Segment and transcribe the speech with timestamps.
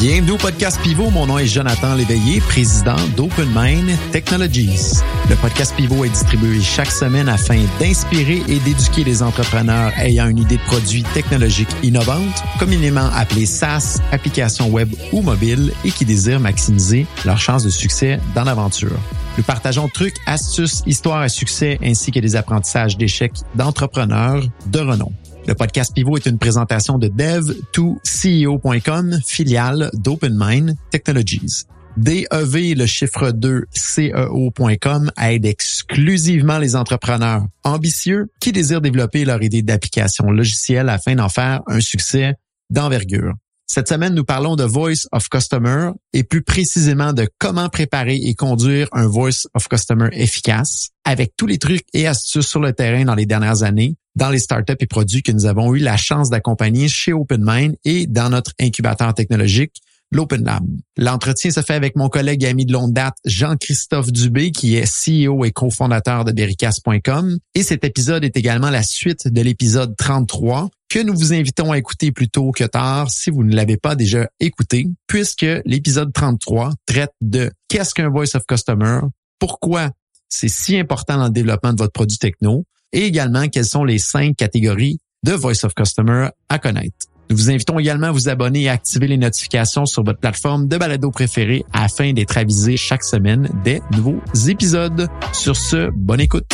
[0.00, 1.10] Bienvenue au podcast Pivot.
[1.10, 4.98] Mon nom est Jonathan Léveillé, président d'OpenMind Technologies.
[5.28, 10.38] Le podcast Pivot est distribué chaque semaine afin d'inspirer et d'éduquer les entrepreneurs ayant une
[10.38, 16.40] idée de produit technologique innovante, communément appelée SaaS, application web ou mobile, et qui désirent
[16.40, 18.98] maximiser leurs chances de succès dans l'aventure.
[19.40, 25.10] Nous partageons trucs, astuces, histoires à succès ainsi que des apprentissages d'échecs d'entrepreneurs de renom.
[25.46, 31.64] Le podcast Pivot est une présentation de dev2ceo.com, filiale d'OpenMind Technologies.
[31.96, 39.62] DEV, le chiffre 2, CEO.com aide exclusivement les entrepreneurs ambitieux qui désirent développer leur idée
[39.62, 42.34] d'application logicielle afin d'en faire un succès
[42.68, 43.32] d'envergure.
[43.72, 48.34] Cette semaine, nous parlons de Voice of Customer et plus précisément de comment préparer et
[48.34, 53.04] conduire un Voice of Customer efficace avec tous les trucs et astuces sur le terrain
[53.04, 56.30] dans les dernières années, dans les startups et produits que nous avons eu la chance
[56.30, 59.80] d'accompagner chez OpenMind et dans notre incubateur technologique
[60.10, 60.64] l'Open Lab.
[60.96, 64.84] L'entretien se fait avec mon collègue et ami de longue date, Jean-Christophe Dubé, qui est
[64.84, 67.38] CEO et cofondateur de Bericas.com.
[67.54, 71.78] Et cet épisode est également la suite de l'épisode 33 que nous vous invitons à
[71.78, 76.72] écouter plus tôt que tard si vous ne l'avez pas déjà écouté, puisque l'épisode 33
[76.84, 79.00] traite de qu'est-ce qu'un Voice of Customer,
[79.38, 79.90] pourquoi
[80.28, 83.98] c'est si important dans le développement de votre produit techno, et également quelles sont les
[83.98, 87.06] cinq catégories de Voice of Customer à connaître.
[87.30, 90.66] Nous vous invitons également à vous abonner et à activer les notifications sur votre plateforme
[90.66, 95.06] de balado préférée afin d'être avisé chaque semaine des nouveaux épisodes.
[95.32, 96.52] Sur ce, bonne écoute.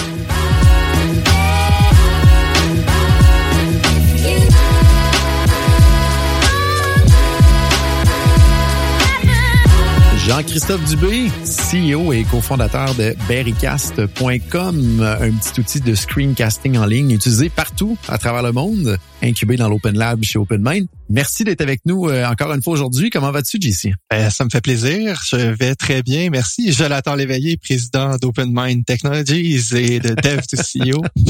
[10.26, 17.48] Jean-Christophe Dubé, CEO et cofondateur de Berrycast.com, un petit outil de screencasting en ligne utilisé
[17.48, 20.86] partout à travers le monde, incubé dans l'Open Lab chez OpenMind.
[21.08, 23.10] Merci d'être avec nous euh, encore une fois aujourd'hui.
[23.10, 23.92] Comment vas-tu, JC?
[24.10, 25.20] Ben, ça me fait plaisir.
[25.30, 26.30] Je vais très bien.
[26.30, 26.72] Merci.
[26.72, 31.02] Je l'attends l'éveillé, président d'OpenMind Technologies et de Dev to CEO.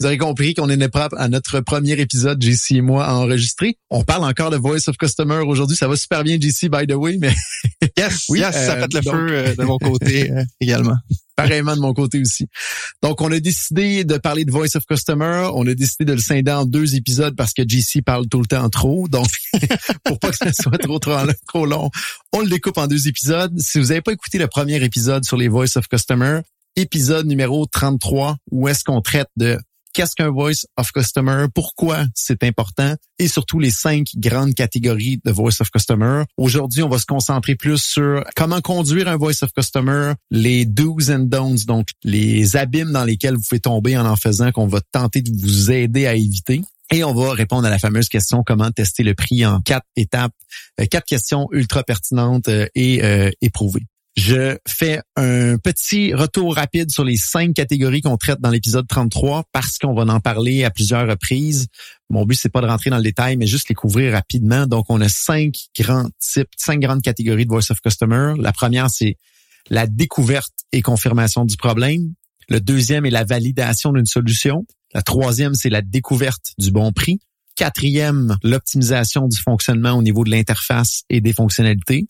[0.00, 3.76] Vous avez compris qu'on est à notre premier épisode, JC et moi, enregistré.
[3.90, 5.76] On parle encore de Voice of Customer aujourd'hui.
[5.76, 7.34] Ça va super bien, JC, by the way, mais...
[7.96, 10.96] yes, oui, yes, ça fait le feu euh, de mon côté euh, également.
[11.38, 12.48] Pareillement de mon côté aussi.
[13.00, 15.48] Donc, on a décidé de parler de Voice of Customer.
[15.54, 18.46] On a décidé de le scinder en deux épisodes parce que JC parle tout le
[18.46, 19.06] temps trop.
[19.06, 19.28] Donc,
[20.04, 21.90] pour pas que ça soit trop, trop, long,
[22.32, 23.56] on le découpe en deux épisodes.
[23.60, 26.40] Si vous n'avez pas écouté le premier épisode sur les Voice of Customer,
[26.74, 29.60] épisode numéro 33, où est-ce qu'on traite de
[29.98, 32.94] qu'est-ce qu'un Voice of Customer, pourquoi c'est important?
[33.18, 36.22] Et surtout les cinq grandes catégories de Voice of Customer.
[36.36, 41.10] Aujourd'hui, on va se concentrer plus sur comment conduire un Voice of Customer, les do's
[41.10, 44.80] and don'ts, donc les abîmes dans lesquels vous pouvez tomber en en faisant qu'on va
[44.92, 46.60] tenter de vous aider à éviter.
[46.92, 50.32] Et on va répondre à la fameuse question comment tester le prix en quatre étapes,
[50.80, 53.82] euh, quatre questions ultra pertinentes euh, et euh, éprouvées.
[54.18, 59.44] Je fais un petit retour rapide sur les cinq catégories qu'on traite dans l'épisode 33
[59.52, 61.68] parce qu'on va en parler à plusieurs reprises.
[62.10, 64.66] Mon but, c'est pas de rentrer dans le détail, mais juste les couvrir rapidement.
[64.66, 68.32] Donc, on a cinq grands types, cinq grandes catégories de Voice of Customer.
[68.40, 69.18] La première, c'est
[69.70, 72.12] la découverte et confirmation du problème.
[72.48, 74.66] Le deuxième est la validation d'une solution.
[74.94, 77.20] La troisième, c'est la découverte du bon prix.
[77.54, 82.04] Quatrième, l'optimisation du fonctionnement au niveau de l'interface et des fonctionnalités.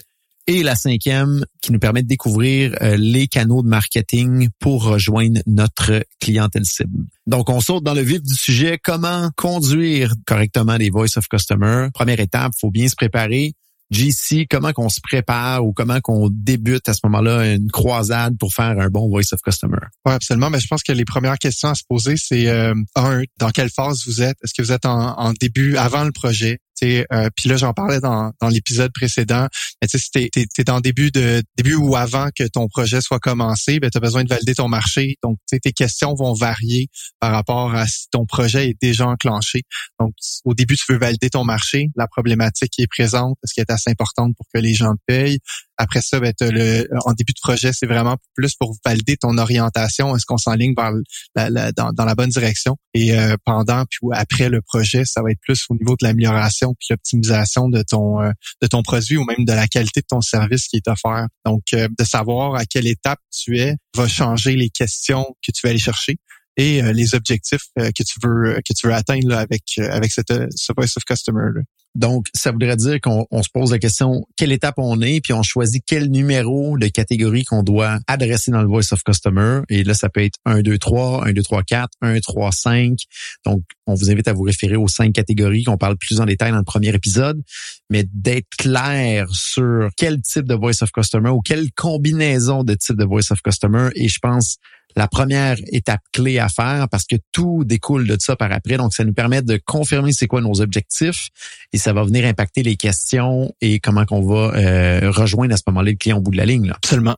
[0.51, 5.43] Et la cinquième, qui nous permet de découvrir euh, les canaux de marketing pour rejoindre
[5.47, 7.05] notre clientèle cible.
[7.27, 11.89] Donc, on saute dans le vif du sujet, comment conduire correctement les Voice of Customer?
[11.93, 13.53] Première étape, faut bien se préparer.
[13.91, 18.55] GC, comment qu'on se prépare ou comment qu'on débute à ce moment-là une croisade pour
[18.55, 19.79] faire un bon voice of customer?
[20.07, 20.49] Oui, absolument.
[20.49, 23.71] Mais je pense que les premières questions à se poser, c'est euh, un, dans quelle
[23.71, 24.37] phase vous êtes?
[24.43, 26.59] Est-ce que vous êtes en début, avant le projet?
[26.85, 29.49] Euh, puis là, j'en parlais dans, dans l'épisode précédent.
[29.81, 33.81] Mais si t'es, es, dans début de début ou avant que ton projet soit commencé,
[33.81, 35.17] ben, tu as besoin de valider ton marché.
[35.23, 36.89] Donc, tes questions vont varier
[37.21, 39.63] par rapport à si ton projet est déjà enclenché.
[40.01, 40.13] Donc,
[40.45, 43.73] au début, tu veux valider ton marché, la problématique qui est présente, est-ce qu'elle est
[43.73, 45.39] assez importante pour que les gens payent.
[45.81, 50.15] Après ça, ben, le, en début de projet, c'est vraiment plus pour valider ton orientation.
[50.17, 50.93] Est-ce qu'on s'enligne vers
[51.37, 52.77] la, dans, la bonne direction?
[52.95, 56.75] Et euh, pendant puis après le projet, ça va être plus au niveau de l'amélioration
[56.75, 60.21] puis l'optimisation de ton euh, de ton produit ou même de la qualité de ton
[60.21, 61.27] service qui est offert.
[61.47, 65.61] Donc, euh, de savoir à quelle étape tu es va changer les questions que tu
[65.63, 66.17] vas aller chercher
[66.57, 70.73] et les objectifs que tu veux que tu veux atteindre là, avec avec cette ce
[70.77, 71.53] voice of customer.
[71.55, 71.61] Là.
[71.99, 75.43] Donc, ça voudrait dire qu'on se pose la question quelle étape on est, puis on
[75.43, 79.63] choisit quel numéro de catégorie qu'on doit adresser dans le Voice of Customer.
[79.69, 82.99] Et là, ça peut être 1, 2, 3, 1, 2, 3, 4, 1, 3, 5.
[83.45, 86.53] Donc, on vous invite à vous référer aux cinq catégories qu'on parle plus en détail
[86.53, 87.43] dans le premier épisode,
[87.91, 92.97] mais d'être clair sur quel type de Voice of Customer ou quelle combinaison de type
[92.97, 93.89] de Voice of Customer.
[93.97, 94.59] Et je pense
[94.99, 98.77] la première étape clé à faire parce que tout découle de ça par après.
[98.77, 101.29] Donc, ça nous permet de confirmer c'est quoi nos objectifs
[101.73, 105.63] et ça va venir impacter les questions et comment qu'on va euh, rejoindre à ce
[105.69, 106.67] moment-là le client au bout de la ligne.
[106.67, 106.75] Là.
[106.77, 107.17] Absolument.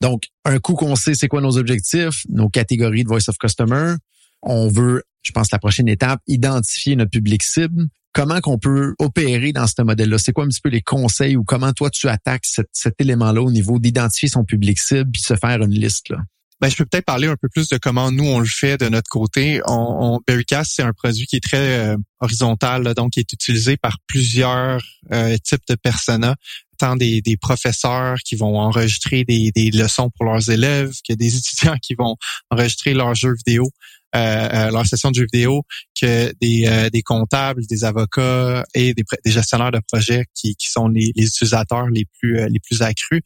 [0.00, 3.96] Donc, un coup qu'on sait c'est quoi nos objectifs, nos catégories de Voice of Customer,
[4.40, 7.88] on veut, je pense, la prochaine étape, identifier notre public cible.
[8.12, 10.18] Comment qu'on peut opérer dans ce modèle-là?
[10.18, 13.50] C'est quoi un petit peu les conseils ou comment toi tu attaques cet, élément-là au
[13.50, 16.10] niveau d'identifier son public cible puis se faire une liste?
[16.10, 16.18] Là?
[16.62, 18.88] Ben, je peux peut-être parler un peu plus de comment nous on le fait de
[18.88, 19.60] notre côté.
[19.66, 23.98] On, Berrycast, c'est un produit qui est très euh, horizontal, donc qui est utilisé par
[24.06, 24.80] plusieurs
[25.10, 26.36] euh, types de personas,
[26.78, 31.36] tant des, des, professeurs qui vont enregistrer des, des, leçons pour leurs élèves, que des
[31.36, 32.14] étudiants qui vont
[32.48, 33.68] enregistrer leurs jeux vidéo,
[34.14, 35.64] euh, leur session de jeux vidéo,
[36.00, 40.86] que des, des comptables, des avocats et des, des gestionnaires de projets qui, qui sont
[40.86, 43.22] les, les, utilisateurs les plus les plus accrus.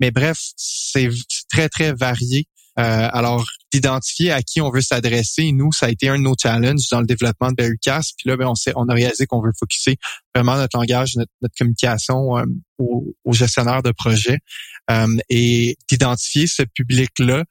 [0.00, 1.10] mais bref, c'est
[1.48, 6.08] très très varié euh, alors, d'identifier à qui on veut s'adresser, nous, ça a été
[6.08, 8.14] un de nos challenges dans le développement de Berrycast.
[8.18, 9.96] Puis là, ben, on, on a réalisé qu'on veut focuser
[10.34, 12.44] vraiment notre langage, notre, communication euh,
[12.78, 14.38] aux, gestionnaires de projet
[14.90, 17.44] euh, et d'identifier ce public-là.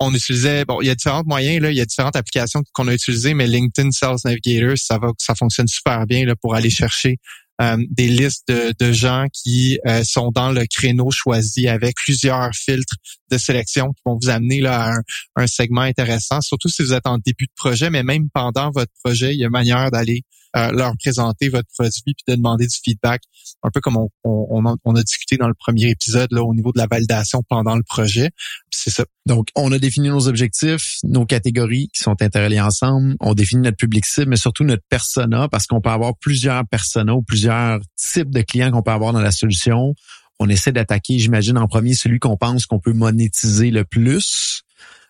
[0.00, 2.88] On utilisait, bon, il y a différents moyens, là, il y a différentes applications qu'on
[2.88, 6.70] a utilisées, mais LinkedIn Sales Navigator, ça va, ça fonctionne super bien là, pour aller
[6.70, 7.18] chercher
[7.62, 12.96] euh, des listes de, gens qui euh, sont dans le créneau choisi avec plusieurs filtres
[13.30, 14.92] de sélection qui vont vous amener là,
[15.36, 18.70] à un, segment intéressant, surtout si vous êtes en début de projet, mais même pendant
[18.72, 20.22] votre projet, il y a manière d'aller
[20.54, 23.22] leur présenter votre produit puis de demander du feedback,
[23.62, 26.78] un peu comme on, on, a, discuté dans le premier épisode là au niveau de
[26.78, 28.30] la validation pendant le projet.
[28.70, 29.04] C'est ça.
[29.26, 33.16] Donc, on a défini nos objectifs, nos catégories qui sont interreliées ensemble.
[33.20, 37.12] On définit notre public cible, mais surtout notre persona, parce qu'on peut avoir plusieurs personas
[37.12, 39.94] ou plusieurs types de clients qu'on peut avoir dans la solution.
[40.38, 44.64] On essaie d'attaquer, j'imagine, en premier celui qu'on pense qu'on peut monétiser le plus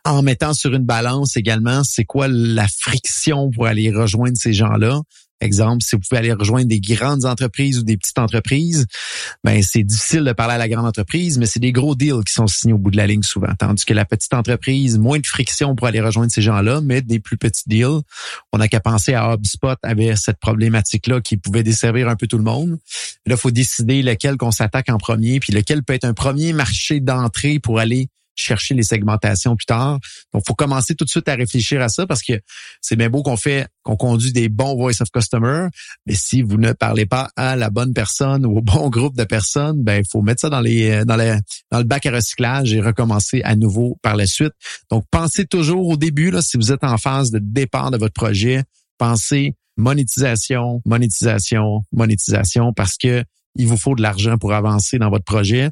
[0.04, 5.00] en mettant sur une balance également, c'est quoi la friction pour aller rejoindre ces gens-là.
[5.42, 8.86] Exemple, si vous pouvez aller rejoindre des grandes entreprises ou des petites entreprises,
[9.42, 12.32] ben c'est difficile de parler à la grande entreprise, mais c'est des gros deals qui
[12.32, 13.52] sont signés au bout de la ligne souvent.
[13.58, 17.18] Tandis que la petite entreprise, moins de friction pour aller rejoindre ces gens-là, mais des
[17.18, 18.02] plus petits deals.
[18.52, 22.38] On n'a qu'à penser à HubSpot avait cette problématique-là qui pouvait desservir un peu tout
[22.38, 22.78] le monde.
[23.26, 26.52] Là, il faut décider lequel qu'on s'attaque en premier, puis lequel peut être un premier
[26.52, 29.98] marché d'entrée pour aller chercher les segmentations plus tard.
[30.32, 32.34] Donc, faut commencer tout de suite à réfléchir à ça parce que
[32.80, 35.68] c'est bien beau qu'on fait, qu'on conduit des bons voice of customer,
[36.06, 39.24] mais si vous ne parlez pas à la bonne personne ou au bon groupe de
[39.24, 41.36] personnes, ben il faut mettre ça dans les dans les
[41.70, 44.52] dans le bac à recyclage et recommencer à nouveau par la suite.
[44.90, 48.14] Donc, pensez toujours au début là, si vous êtes en phase de départ de votre
[48.14, 48.62] projet,
[48.98, 53.24] pensez monétisation, monétisation, monétisation parce que
[53.54, 55.70] il vous faut de l'argent pour avancer dans votre projet.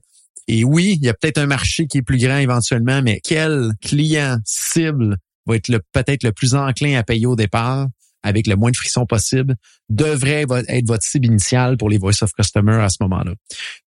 [0.49, 3.73] Et oui, il y a peut-être un marché qui est plus grand éventuellement, mais quel
[3.81, 5.17] client cible
[5.47, 7.87] va être peut-être le plus enclin à payer au départ?
[8.23, 9.57] Avec le moins de frictions possible,
[9.89, 13.33] devrait être votre cible initiale pour les voice of customer à ce moment-là.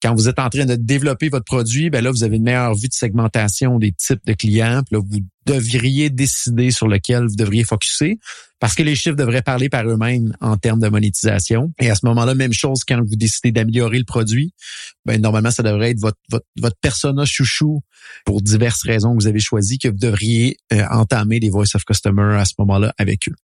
[0.01, 2.75] Quand vous êtes en train de développer votre produit, ben là, vous avez une meilleure
[2.75, 4.81] vue de segmentation des types de clients.
[4.83, 8.19] Puis là, vous devriez décider sur lequel vous devriez focuser
[8.59, 11.73] parce que les chiffres devraient parler par eux-mêmes en termes de monétisation.
[11.79, 14.53] Et à ce moment-là, même chose quand vous décidez d'améliorer le produit,
[15.03, 17.81] ben normalement, ça devrait être votre, votre, votre persona chouchou
[18.23, 21.83] pour diverses raisons que vous avez choisies que vous devriez euh, entamer des voice of
[21.85, 23.35] customer à ce moment-là avec eux.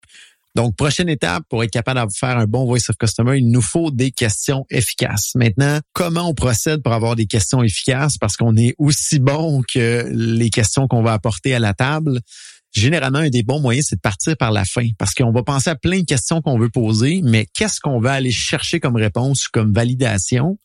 [0.58, 3.62] Donc, prochaine étape, pour être capable de faire un bon voice of customer, il nous
[3.62, 5.34] faut des questions efficaces.
[5.36, 8.18] Maintenant, comment on procède pour avoir des questions efficaces?
[8.18, 12.22] Parce qu'on est aussi bon que les questions qu'on va apporter à la table.
[12.74, 15.70] Généralement, un des bons moyens, c'est de partir par la fin, parce qu'on va penser
[15.70, 19.48] à plein de questions qu'on veut poser, mais qu'est-ce qu'on va aller chercher comme réponse,
[19.50, 20.58] comme validation?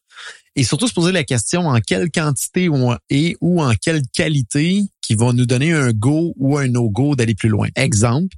[0.56, 2.70] Et surtout se poser la question en quelle quantité
[3.10, 7.34] et ou en quelle qualité qui va nous donner un go ou un no-go d'aller
[7.34, 7.68] plus loin?
[7.76, 8.34] Exemple,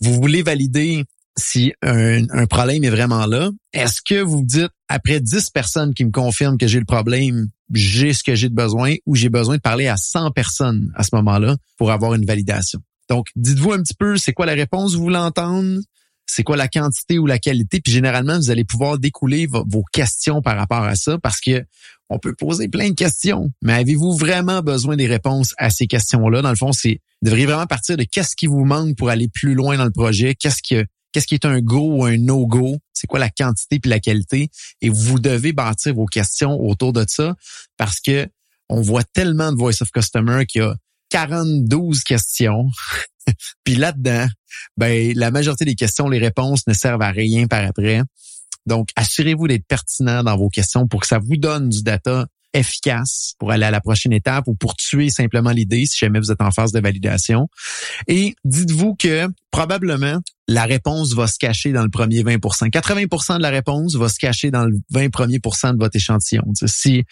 [0.00, 1.04] vous voulez valider
[1.36, 3.50] si un, problème est vraiment là.
[3.72, 8.12] Est-ce que vous dites, après 10 personnes qui me confirment que j'ai le problème, j'ai
[8.12, 11.10] ce que j'ai de besoin ou j'ai besoin de parler à 100 personnes à ce
[11.14, 12.80] moment-là pour avoir une validation?
[13.08, 15.80] Donc, dites-vous un petit peu, c'est quoi la réponse vous voulez entendre?
[16.30, 17.80] C'est quoi la quantité ou la qualité?
[17.80, 21.64] Puis généralement, vous allez pouvoir découler vos questions par rapport à ça parce que
[22.10, 26.40] on peut poser plein de questions, mais avez-vous vraiment besoin des réponses à ces questions-là?
[26.40, 29.28] Dans le fond, c'est vous devriez vraiment partir de qu'est-ce qui vous manque pour aller
[29.28, 32.76] plus loin dans le projet, qu'est-ce que qu'est-ce qui est un go ou un no-go,
[32.92, 34.50] c'est quoi la quantité puis la qualité,
[34.82, 37.34] et vous devez bâtir vos questions autour de ça
[37.76, 38.28] parce que
[38.68, 40.76] on voit tellement de Voice of Customer qu'il y a
[41.10, 42.68] 42 questions.
[43.64, 44.26] puis là-dedans,
[44.76, 48.02] ben la majorité des questions, les réponses ne servent à rien par après.
[48.66, 53.34] Donc, assurez-vous d'être pertinent dans vos questions pour que ça vous donne du data efficace
[53.38, 56.40] pour aller à la prochaine étape ou pour tuer simplement l'idée si jamais vous êtes
[56.40, 57.48] en phase de validation.
[58.06, 63.42] Et dites-vous que probablement la réponse va se cacher dans le premier 20% 80% de
[63.42, 66.44] la réponse va se cacher dans le 20 premiers de votre échantillon.
[66.66, 67.04] Si,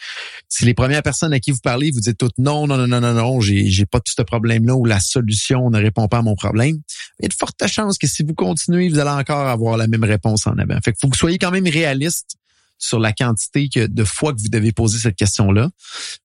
[0.48, 3.00] si les premières personnes à qui vous parlez vous dites toutes non, non, non, non,
[3.00, 6.22] non, non, j'ai, j'ai pas tout ce problème-là ou la solution ne répond pas à
[6.22, 6.80] mon problème,
[7.20, 9.86] il y a de fortes chances que si vous continuez, vous allez encore avoir la
[9.86, 10.78] même réponse en avant.
[10.82, 12.36] Fait que faut que vous soyez quand même réaliste
[12.78, 15.70] sur la quantité de fois que vous devez poser cette question-là,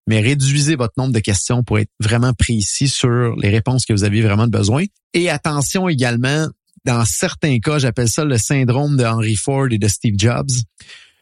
[0.07, 4.03] mais réduisez votre nombre de questions pour être vraiment précis sur les réponses que vous
[4.03, 4.85] avez vraiment besoin.
[5.13, 6.47] Et attention également,
[6.85, 10.49] dans certains cas, j'appelle ça le syndrome de Henry Ford et de Steve Jobs.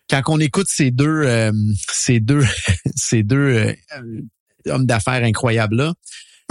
[0.09, 1.51] Quand on écoute ces deux, euh,
[1.91, 2.43] ces deux,
[2.95, 3.73] ces deux euh,
[4.67, 5.93] hommes d'affaires incroyables là,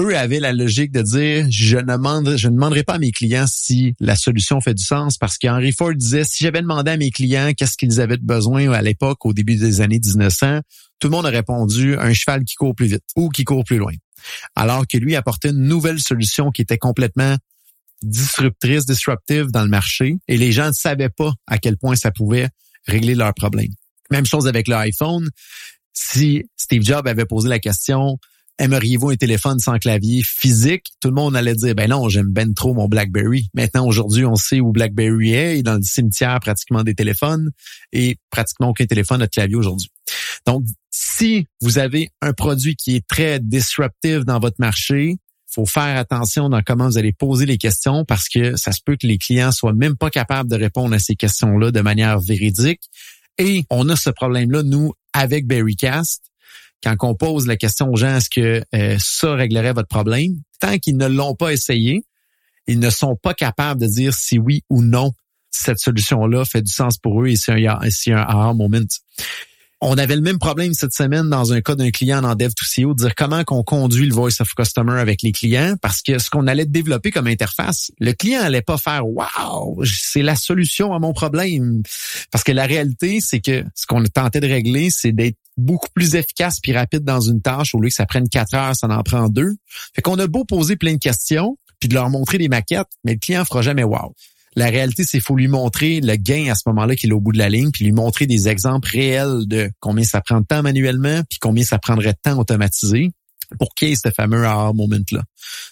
[0.01, 3.11] eux avaient la logique de dire je ne demande, je ne demanderai pas à mes
[3.11, 6.97] clients si la solution fait du sens parce qu'Henry Ford disait si j'avais demandé à
[6.97, 10.61] mes clients qu'est-ce qu'ils avaient besoin à l'époque au début des années 1900,
[11.01, 13.79] tout le monde a répondu un cheval qui court plus vite ou qui court plus
[13.79, 13.93] loin.
[14.55, 17.37] Alors que lui apportait une nouvelle solution qui était complètement
[18.03, 22.13] disruptrice, disruptive dans le marché et les gens ne savaient pas à quel point ça
[22.13, 22.49] pouvait
[22.87, 23.73] régler leurs problèmes.
[24.11, 25.29] Même chose avec l'iPhone.
[25.93, 28.19] Si Steve Jobs avait posé la question
[28.59, 30.87] aimeriez-vous un téléphone sans clavier physique?
[31.01, 33.49] Tout le monde allait dire, ben non, j'aime ben trop mon BlackBerry.
[33.55, 35.57] Maintenant, aujourd'hui, on sait où BlackBerry est.
[35.57, 37.51] Il est dans le cimetière pratiquement des téléphones
[37.93, 39.91] et pratiquement aucun téléphone de clavier aujourd'hui.
[40.47, 45.97] Donc, si vous avez un produit qui est très disruptif dans votre marché, faut faire
[45.97, 49.19] attention dans comment vous allez poser les questions parce que ça se peut que les
[49.19, 52.83] clients soient même pas capables de répondre à ces questions-là de manière véridique.
[53.39, 56.28] Et on a ce problème-là, nous, avec Berrycast
[56.83, 60.37] quand on pose la question aux gens, est-ce que euh, ça réglerait votre problème?
[60.61, 62.05] Tant qu'ils ne l'ont pas essayé,
[62.67, 65.13] ils ne sont pas capables de dire si oui ou non
[65.51, 68.79] cette solution-là fait du sens pour eux et c'est un, c'est un moment.
[69.81, 73.05] On avait le même problème cette semaine dans un cas d'un client en Dev2CO, de
[73.05, 76.49] dire comment qu'on conduit le Voice of Customer avec les clients, parce que ce qu'on
[76.49, 81.13] allait développer comme interface, le client allait pas faire Wow, c'est la solution à mon
[81.13, 81.83] problème.
[82.33, 86.15] Parce que la réalité, c'est que ce qu'on tentait de régler, c'est d'être beaucoup plus
[86.15, 89.03] efficace puis rapide dans une tâche au lieu que ça prenne quatre heures, ça en
[89.03, 89.57] prend deux.
[89.95, 93.13] Fait qu'on a beau poser plein de questions puis de leur montrer des maquettes, mais
[93.13, 94.15] le client fera jamais wow.
[94.57, 97.33] La réalité, c'est faut lui montrer le gain à ce moment-là qu'il est au bout
[97.33, 100.63] de la ligne, puis lui montrer des exemples réels de combien ça prend de temps
[100.63, 103.13] manuellement, puis combien ça prendrait de temps automatisé
[103.59, 105.23] pour qu'il ce fameux aha moment-là.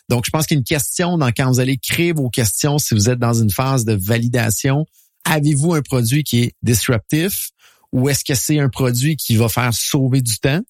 [0.08, 2.78] Donc, je pense qu'il y a une question dans quand vous allez créer vos questions,
[2.78, 4.86] si vous êtes dans une phase de validation,
[5.24, 7.50] avez-vous un produit qui est disruptif?
[7.96, 10.60] Ou est-ce que c'est un produit qui va faire sauver du temps?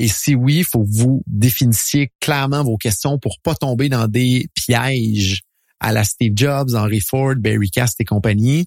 [0.00, 4.08] Et si oui, il faut que vous définissiez clairement vos questions pour pas tomber dans
[4.08, 5.42] des pièges
[5.78, 8.66] à la Steve Jobs, Henry Ford, Barry Cast et compagnie,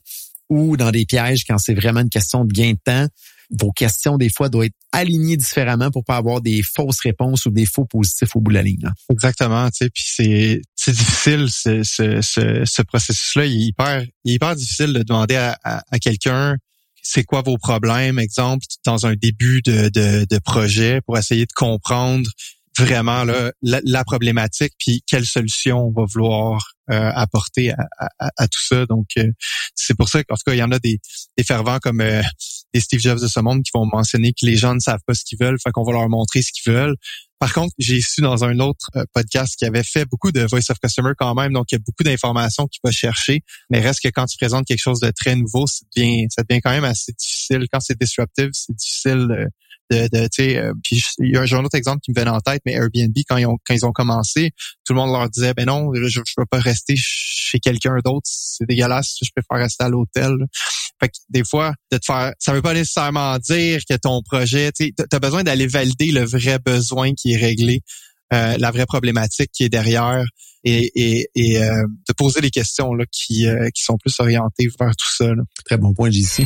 [0.49, 3.07] ou dans des pièges quand c'est vraiment une question de gain de temps.
[3.59, 7.51] Vos questions, des fois, doivent être alignées différemment pour pas avoir des fausses réponses ou
[7.51, 8.89] des faux positifs au bout de la ligne.
[9.09, 10.03] Exactement, tu sais, puis
[10.75, 12.21] c'est difficile ce, ce,
[12.65, 13.45] ce, processus-là.
[13.45, 16.55] Il est hyper, il est hyper difficile de demander à, quelqu'un
[17.01, 22.29] c'est quoi vos problèmes, exemple, dans un début de, de, projet pour essayer de comprendre
[22.77, 23.25] vraiment
[23.61, 27.73] la, problématique, puis quelle solution on va vouloir euh, apporter
[28.17, 28.85] à, tout ça.
[28.85, 29.31] Donc, euh,
[29.75, 30.99] c'est pour ça qu'en tout cas, il y en a des,
[31.45, 32.21] fervents comme euh,
[32.73, 35.13] des Steve Jobs de ce monde qui vont mentionner que les gens ne savent pas
[35.13, 36.95] ce qu'ils veulent, fait qu'on va leur montrer ce qu'ils veulent.
[37.41, 40.77] Par contre, j'ai su dans un autre podcast qui avait fait beaucoup de Voice of
[40.77, 44.09] Customer quand même, donc il y a beaucoup d'informations qu'il va chercher, mais reste que
[44.09, 47.13] quand tu présentes quelque chose de très nouveau, ça devient, ça devient quand même assez
[47.13, 47.65] difficile.
[47.73, 49.47] Quand c'est disruptive, c'est difficile
[49.91, 52.61] de, de euh, puis il y a un autre exemple qui me vient en tête,
[52.65, 54.51] mais Airbnb quand ils ont quand ils ont commencé,
[54.85, 58.25] tout le monde leur disait ben non, je ne peux pas rester chez quelqu'un d'autre,
[58.25, 60.31] c'est dégueulasse, je préfère rester à l'hôtel.
[60.99, 64.71] Fait que des fois, de te faire, ça veut pas nécessairement dire que ton projet,
[64.71, 67.81] tu as besoin d'aller valider le vrai besoin qui est réglé,
[68.33, 70.23] euh, la vraie problématique qui est derrière
[70.63, 74.95] et, et, et euh, de poser des questions là, qui, qui sont plus orientées vers
[74.95, 75.25] tout ça.
[75.65, 76.45] Très bon point, JC.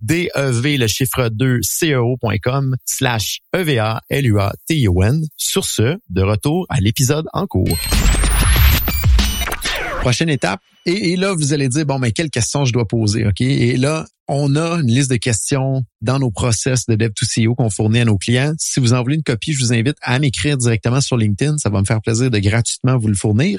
[0.00, 5.26] DEV, le chiffre 2, CEO.com slash EVA, L-U-A-T-I-O-N.
[5.36, 7.78] Sur ce, de retour à l'épisode en cours.
[10.00, 10.60] Prochaine étape.
[10.84, 13.40] Et, là, vous allez dire, bon, mais quelles questions je dois poser, OK?
[13.40, 18.00] Et là, on a une liste de questions dans nos process de Dev2CEO qu'on fournit
[18.00, 18.52] à nos clients.
[18.58, 21.58] Si vous en voulez une copie, je vous invite à m'écrire directement sur LinkedIn.
[21.58, 23.58] Ça va me faire plaisir de gratuitement vous le fournir.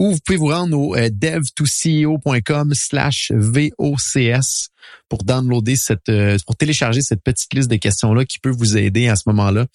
[0.00, 4.70] Ou vous pouvez vous rendre au euh, dev2ceo.com slash VOCS
[5.10, 9.08] pour downloader cette, euh, pour télécharger cette petite liste de questions-là qui peut vous aider
[9.08, 9.66] à ce moment-là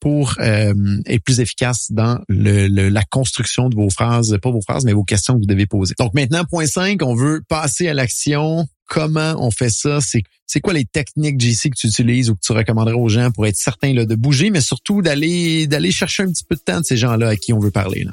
[0.00, 0.74] pour euh,
[1.06, 5.34] être plus efficace dans la construction de vos phrases, pas vos phrases, mais vos questions
[5.34, 5.94] que vous devez poser.
[5.98, 8.66] Donc maintenant, point 5, on veut passer à l'action.
[8.86, 9.98] Comment on fait ça?
[10.00, 13.46] C'est quoi les techniques JC que tu utilises ou que tu recommanderais aux gens pour
[13.46, 16.84] être certain de bouger, mais surtout d'aller d'aller chercher un petit peu de temps de
[16.84, 18.04] ces gens-là à qui on veut parler.
[18.04, 18.12] Là?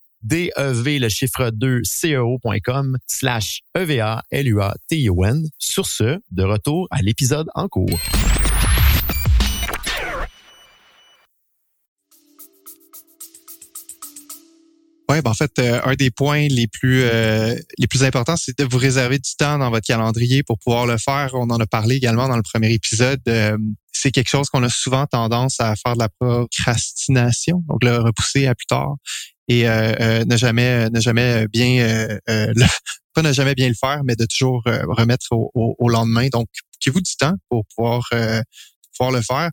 [0.23, 5.47] DEV, le chiffre 2, CEO.com slash EVA, L-U-A-T-I-O-N.
[5.57, 7.99] Sur ce, de retour à l'épisode en cours.
[15.11, 18.57] Oui, ben en fait, euh, un des points les plus euh, les plus importants, c'est
[18.57, 21.31] de vous réserver du temps dans votre calendrier pour pouvoir le faire.
[21.33, 23.19] On en a parlé également dans le premier épisode.
[23.27, 23.57] Euh,
[23.91, 28.47] c'est quelque chose qu'on a souvent tendance à faire de la procrastination, donc le repousser
[28.47, 28.95] à plus tard
[29.47, 32.65] et ne jamais ne jamais bien le,
[33.13, 36.27] pas ne jamais bien le faire, mais de toujours remettre au, au, lendemain.
[36.31, 36.47] Donc,
[36.79, 38.01] qu'il vous du temps pour pouvoir
[38.93, 39.49] pouvoir le faire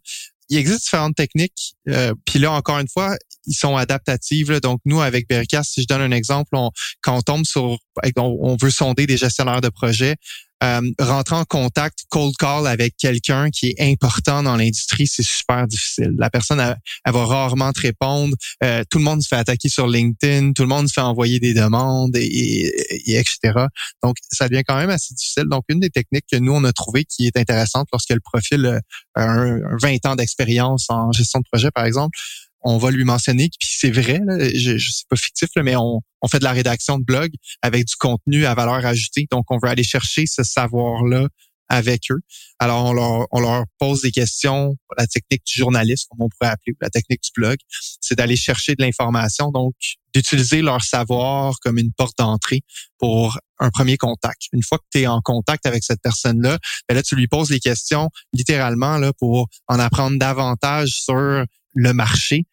[0.49, 1.75] il existe différentes techniques.
[1.89, 3.17] Euh, puis là, encore une fois,
[3.47, 4.61] ils sont adaptatives.
[4.61, 6.71] Donc, nous, avec Bericas, si je donne un exemple, on,
[7.03, 7.79] quand on tombe sur,
[8.17, 10.17] on, veut sonder des gestionnaires de projets,
[10.65, 15.67] euh, rentrer en contact, cold call avec quelqu'un qui est important dans l'industrie, c'est super
[15.67, 16.15] difficile.
[16.19, 18.35] La personne, elle, va rarement te répondre.
[18.65, 21.39] Euh, tout le monde se fait attaquer sur LinkedIn, tout le monde se fait envoyer
[21.39, 22.67] des demandes, et,
[23.07, 23.67] etc.
[24.03, 25.45] Donc, ça devient quand même assez difficile.
[25.45, 28.81] Donc, une des techniques que nous, on a trouvé qui est intéressante lorsque le profil
[29.15, 32.19] a un, 20 ans d'expérience en gestion de projet, par exemple,
[32.63, 34.21] on va lui mentionner, puis c'est vrai,
[34.55, 37.31] je, je pas fictif, mais on, on fait de la rédaction de blog
[37.63, 39.27] avec du contenu à valeur ajoutée.
[39.31, 41.29] Donc, on veut aller chercher ce savoir-là
[41.69, 42.21] avec eux.
[42.59, 42.87] Alors,
[43.31, 44.75] on leur, pose des questions.
[44.97, 47.59] La technique du journaliste, comme on pourrait appeler, la technique du blog,
[48.01, 49.75] c'est d'aller chercher de l'information, donc
[50.15, 52.63] d'utiliser leur savoir comme une porte d'entrée
[52.99, 54.45] pour un premier contact.
[54.53, 57.51] Une fois que tu es en contact avec cette personne-là, ben là, tu lui poses
[57.51, 61.45] les questions littéralement là pour en apprendre davantage sur
[61.79, 62.45] le marché,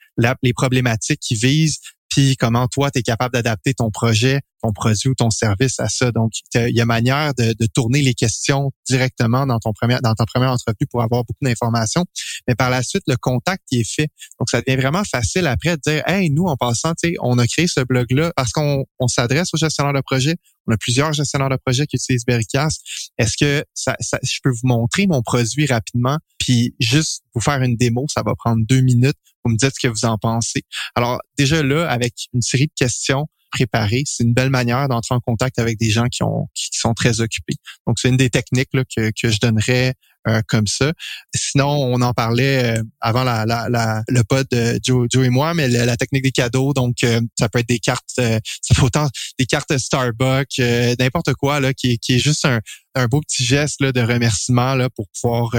[0.44, 1.80] les problématiques qui visent,
[2.16, 5.90] puis comment toi, tu es capable d'adapter ton projet, ton produit ou ton service à
[5.90, 6.14] ça.
[6.14, 10.26] Donc, il y a manière de, tourner les questions directement dans ton premier, dans ta
[10.26, 12.06] première entrevue pour avoir beaucoup d'informations.
[12.48, 14.08] Mais par la suite, le contact qui est fait.
[14.40, 17.68] Donc, ça devient vraiment facile après de dire, hey, nous, en passant, on a créé
[17.68, 20.36] ce blog-là parce qu'on on, s'adresse aux gestionnaires de projet.
[20.68, 22.82] On a plusieurs gestionnaires de projet qui utilisent Bericast.
[23.18, 27.62] Est-ce que ça, ça, je peux vous montrer mon produit rapidement, puis juste vous faire
[27.62, 29.18] une démo, ça va prendre deux minutes.
[29.46, 30.64] Vous me dites ce que vous en pensez.
[30.96, 35.20] Alors, déjà là, avec une série de questions, préparées, c'est une belle manière d'entrer en
[35.20, 37.56] contact avec des gens qui ont qui sont très occupés.
[37.88, 39.94] Donc c'est une des techniques là, que, que je donnerais
[40.28, 40.92] euh, comme ça.
[41.36, 45.30] Sinon, on en parlait euh, avant la, la, la, le pod de Joe, Joe et
[45.30, 48.40] moi, mais la, technique des cadeaux, donc euh, ça peut être des cartes, ça
[48.76, 50.60] peut autant des cartes Starbucks,
[51.00, 52.60] n'importe quoi là, qui, qui est juste un,
[52.96, 55.56] un beau petit geste là, de remerciement là, pour pouvoir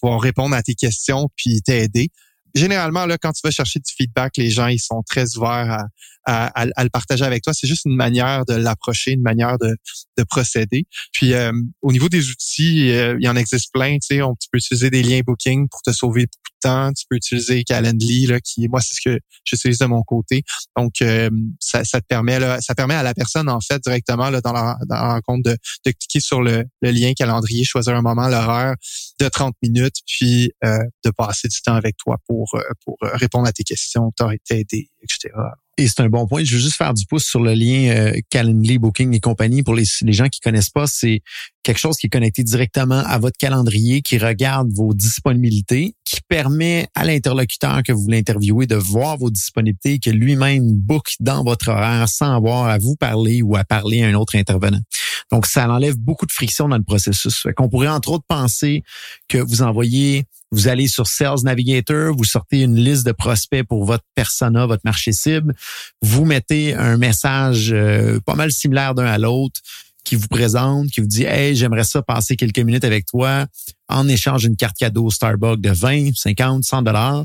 [0.00, 2.08] pouvoir répondre à tes questions puis t'aider
[2.54, 5.84] généralement, là, quand tu vas chercher du feedback, les gens, ils sont très ouverts
[6.26, 7.52] à, le partager avec toi.
[7.54, 9.76] C'est juste une manière de l'approcher, une manière de,
[10.16, 10.86] de procéder.
[11.12, 13.94] Puis, euh, au niveau des outils, euh, il y en existe plein.
[13.94, 16.26] Tu sais, on, tu peux utiliser des liens booking pour te sauver
[16.60, 16.92] temps.
[16.92, 20.42] Tu peux utiliser Calendly, là, qui, moi, c'est ce que j'utilise de mon côté.
[20.76, 24.30] Donc, euh, ça, ça, te permet, là, ça permet à la personne, en fait, directement
[24.30, 27.94] là, dans, la, dans la rencontre de, de cliquer sur le, le lien calendrier, choisir
[27.94, 28.74] un moment, l'horaire
[29.20, 33.10] de 30 minutes, puis de passer du temps avec toi pour pour, euh, pour euh,
[33.14, 34.12] répondre à tes questions,
[34.44, 34.89] t'aider,
[35.78, 36.44] Et c'est un bon point.
[36.44, 39.62] Je veux juste faire du pouce sur le lien euh, Calendly, Booking et compagnie.
[39.62, 41.22] Pour les, les gens qui connaissent pas, c'est
[41.62, 46.88] quelque chose qui est connecté directement à votre calendrier, qui regarde vos disponibilités, qui permet
[46.94, 51.68] à l'interlocuteur que vous voulez interviewer de voir vos disponibilités, que lui-même book dans votre
[51.68, 54.80] horaire sans avoir à vous parler ou à parler à un autre intervenant.
[55.30, 57.36] Donc, ça enlève beaucoup de friction dans le processus.
[57.42, 58.82] Fait qu'on pourrait entre autres penser
[59.28, 63.84] que vous envoyez, vous allez sur Sales Navigator, vous sortez une liste de prospects pour
[63.84, 65.54] votre persona, votre marché cible,
[66.02, 69.60] vous mettez un message euh, pas mal similaire d'un à l'autre
[70.04, 73.46] qui vous présente, qui vous dit Hey, j'aimerais ça passer quelques minutes avec toi
[73.90, 77.24] en échange d'une carte cadeau Starbucks de 20, 50, 100 dollars.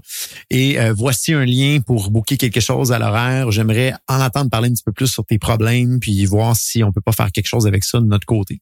[0.49, 3.51] Et euh, voici un lien pour booker quelque chose à l'horaire.
[3.51, 6.91] J'aimerais en entendre parler un petit peu plus sur tes problèmes, puis voir si on
[6.91, 8.59] peut pas faire quelque chose avec ça de notre côté.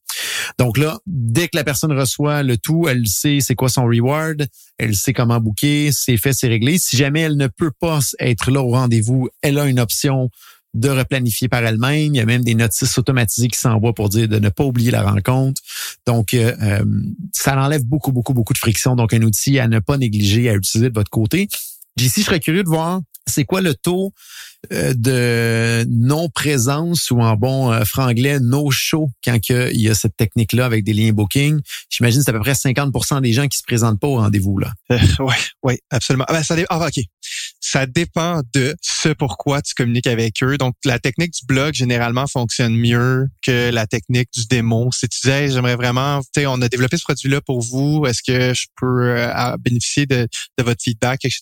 [0.58, 4.46] Donc là, dès que la personne reçoit le tout, elle sait c'est quoi son reward,
[4.78, 6.78] elle sait comment booker, c'est fait, c'est réglé.
[6.78, 10.30] Si jamais elle ne peut pas être là au rendez-vous, elle a une option
[10.74, 12.14] de replanifier par elle-même.
[12.14, 14.90] Il y a même des notices automatisées qui s'envoient pour dire de ne pas oublier
[14.90, 15.62] la rencontre.
[16.06, 16.84] Donc, euh, euh,
[17.32, 18.96] ça enlève beaucoup, beaucoup, beaucoup de friction.
[18.96, 21.48] Donc, un outil à ne pas négliger, à utiliser de votre côté.
[21.96, 24.12] Ici, je serais curieux de voir c'est quoi le taux
[24.72, 30.64] euh, de non-présence ou en bon euh, franglais no-show quand il y a cette technique-là
[30.64, 31.60] avec des liens booking.
[31.90, 34.58] J'imagine que c'est à peu près 50% des gens qui se présentent pas au rendez-vous.
[34.58, 34.72] là.
[34.90, 36.24] Euh, oui, oui, absolument.
[36.28, 37.04] Ah, ben, ça, ah, OK.
[37.60, 40.56] Ça dépend de ce pourquoi tu communiques avec eux.
[40.56, 44.90] Donc, la technique du blog, généralement, fonctionne mieux que la technique du démo.
[44.92, 48.22] Si tu disais, j'aimerais vraiment, tu sais, on a développé ce produit-là pour vous, est-ce
[48.22, 49.26] que je peux
[49.60, 51.40] bénéficier de, de votre feedback, etc.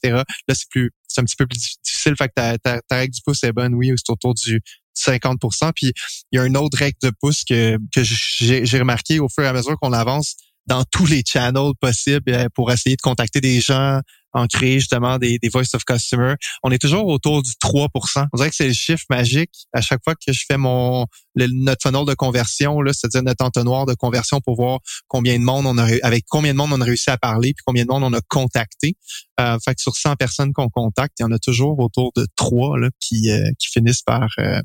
[0.49, 2.15] Là, c'est plus c'est un petit peu plus difficile.
[2.17, 4.61] Fait que ta, ta, ta règle du pouce est bonne, oui, c'est autour du
[4.95, 5.41] 50
[5.75, 5.93] Puis
[6.31, 9.49] il y a une autre règle de pouce que, que j'ai remarqué au fur et
[9.49, 13.61] à mesure qu'on avance dans tous les channels possibles euh, pour essayer de contacter des
[13.61, 14.01] gens,
[14.33, 16.35] en créer justement des, des voice of customer.
[16.63, 20.01] On est toujours autour du 3% On dirait que c'est le chiffre magique à chaque
[20.05, 24.41] fois que je fais mon le, notre funnel de conversion, c'est-à-dire notre entonnoir de conversion
[24.41, 27.17] pour voir combien de monde on a avec combien de monde on a réussi à
[27.17, 28.97] parler puis combien de monde on a contacté.
[29.41, 32.27] Euh, fait que sur 100 personnes qu'on contacte, il y en a toujours autour de
[32.37, 34.61] 3 là, qui, euh, qui finissent par euh,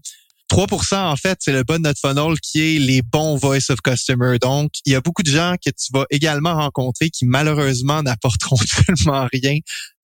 [0.50, 3.82] 3% en fait, c'est le bas de notre funnel qui est les bons voice of
[3.82, 4.38] customer.
[4.40, 8.58] Donc, il y a beaucoup de gens que tu vas également rencontrer qui malheureusement n'apporteront
[8.86, 9.60] tellement rien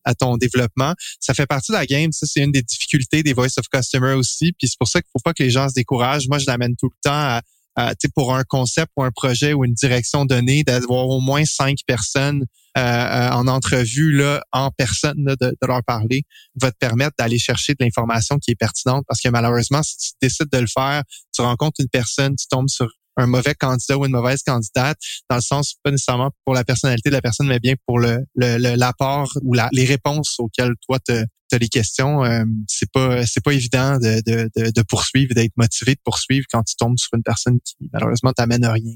[0.06, 0.94] à ton développement.
[1.20, 2.12] Ça fait partie de la game.
[2.12, 4.52] Ça, c'est une des difficultés des voice of customer aussi.
[4.52, 6.28] Puis c'est pour ça qu'il faut pas que les gens se découragent.
[6.28, 7.42] Moi, je l'amène tout le temps à
[7.80, 11.78] euh, pour un concept ou un projet ou une direction donnée, d'avoir au moins cinq
[11.88, 12.44] personnes
[12.78, 16.24] euh, euh, en entrevue là, en personne, de, de, leur parler,
[16.60, 19.06] va te permettre d'aller chercher de l'information qui est pertinente.
[19.08, 22.70] Parce que malheureusement, si tu décides de le faire, tu rencontres une personne, tu tombes
[22.70, 24.98] sur un mauvais candidat ou une mauvaise candidate,
[25.30, 28.26] dans le sens pas nécessairement pour la personnalité de la personne, mais bien pour le
[28.36, 33.54] l'apport ou la, les réponses auxquelles toi te, les questions, euh, c'est pas c'est pas
[33.54, 37.60] évident de, de, de, poursuivre, d'être motivé de poursuivre quand tu tombes sur une personne
[37.62, 38.94] qui malheureusement t'amène à rien.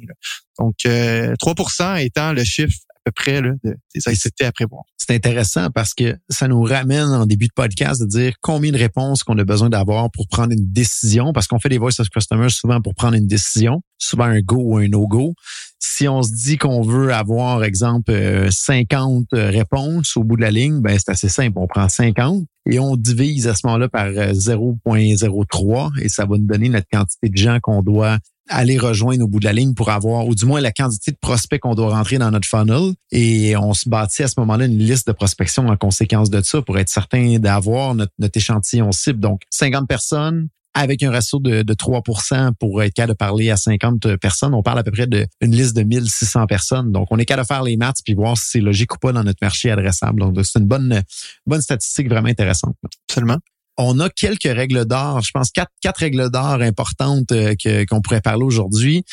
[0.60, 4.84] Donc euh, 3% étant le chiffre à peu près là, de, des activités à prévoir.
[5.08, 8.78] C'est intéressant parce que ça nous ramène en début de podcast de dire combien de
[8.78, 12.10] réponses qu'on a besoin d'avoir pour prendre une décision, parce qu'on fait des voice of
[12.10, 15.34] customers souvent pour prendre une décision, souvent un go ou un no-go
[15.80, 18.12] si on se dit qu'on veut avoir, exemple,
[18.50, 21.58] 50 euh, réponses au bout de la ligne, ben c'est assez simple.
[21.58, 26.38] On prend 50 et on divise à ce moment-là par 0.03 euh, et ça va
[26.38, 28.17] nous donner notre quantité de gens qu'on doit
[28.50, 31.18] aller rejoindre au bout de la ligne pour avoir, ou du moins la quantité de
[31.18, 32.94] prospects qu'on doit rentrer dans notre funnel.
[33.12, 36.62] Et on se bâtit à ce moment-là une liste de prospection en conséquence de ça
[36.62, 39.20] pour être certain d'avoir notre, échantillon cible.
[39.20, 43.58] Donc, 50 personnes, avec un ratio de, de 3% pour être capable de parler à
[43.58, 46.92] 50 personnes, on parle à peu près d'une liste de 1600 personnes.
[46.92, 49.12] Donc, on est capable de faire les maths puis voir si c'est logique ou pas
[49.12, 50.20] dans notre marché adressable.
[50.20, 51.02] Donc, c'est une bonne,
[51.48, 52.76] bonne statistique vraiment intéressante.
[53.10, 53.40] Absolument
[53.78, 57.56] on a quelques règles d'or, je pense quatre, quatre règles d'or importantes euh,
[57.90, 59.04] qu'on pourrait parler aujourd'hui.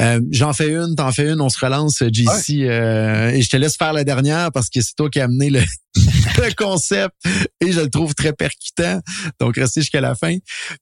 [0.00, 2.62] Euh, j'en fais une, t'en fais une, on se relance, JC.
[2.62, 5.50] Euh, et je te laisse faire la dernière parce que c'est toi qui as amené
[5.50, 5.60] le,
[5.94, 7.14] le concept
[7.60, 9.00] et je le trouve très percutant.
[9.40, 10.36] Donc, restez jusqu'à la fin.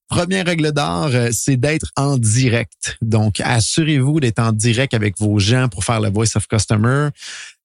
[0.08, 2.96] Première règle d'or, euh, c'est d'être en direct.
[3.02, 7.08] Donc, assurez-vous d'être en direct avec vos gens pour faire le voice of customer.